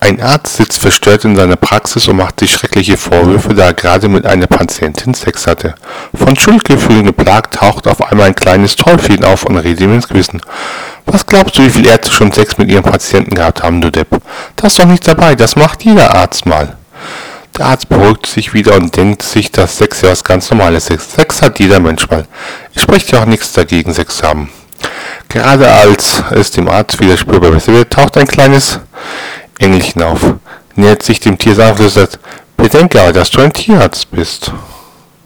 [0.00, 4.08] Ein Arzt sitzt verstört in seiner Praxis und macht sich schreckliche Vorwürfe, da er gerade
[4.08, 5.74] mit einer Patientin Sex hatte.
[6.14, 10.40] Von Schuldgefühlen geplagt taucht auf einmal ein kleines Teufel auf und redet ihm ins Gewissen.
[11.04, 14.08] Was glaubst du, wie viele Ärzte schon Sex mit ihren Patienten gehabt haben, du Depp?
[14.54, 16.76] Da ist doch nichts dabei, das macht jeder Arzt mal.
[17.56, 21.12] Der Arzt beruhigt sich wieder und denkt sich, dass Sex ja was ganz Normales ist.
[21.12, 22.24] Sex hat jeder Mensch mal.
[22.72, 24.48] Es spricht ja auch nichts dagegen, Sex zu haben.
[25.28, 28.80] Gerade als es dem Arzt wieder spürbar besser wird, taucht ein kleines
[29.58, 30.20] Engelchen auf,
[30.76, 32.18] nähert sich dem Tier sanft und sagt,
[32.56, 34.52] bedenke dass du ein Tierarzt bist.